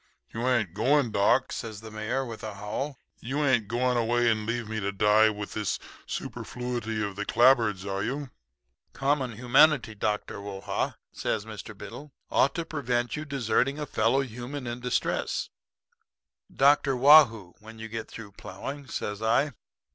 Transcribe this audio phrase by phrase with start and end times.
[0.33, 2.97] "'You ain't going, doc?' says the Mayor with a howl.
[3.19, 5.77] 'You ain't going away and leave me to die with this
[6.07, 8.31] superfluity of the clapboards, are you?'
[8.93, 10.41] "'Common humanity, Dr.
[10.41, 11.77] Whoa ha,' says Mr.
[11.77, 15.51] Biddle, 'ought to prevent your deserting a fellow human in distress.'
[16.51, 16.95] "'Dr.
[16.97, 19.51] Waugh hoo, when you get through plowing,' says I.